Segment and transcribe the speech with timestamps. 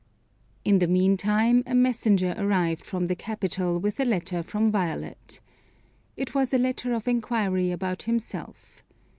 [0.65, 5.39] In the meantime, a messenger arrived from the capital with a letter from Violet.
[6.17, 8.83] It was a letter of inquiry about himself.